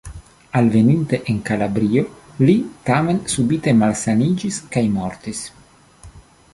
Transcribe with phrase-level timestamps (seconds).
[0.59, 2.03] Alveninte en Kalabrio
[2.47, 2.57] li
[2.89, 5.45] tamen subite malsaniĝis kaj mortis.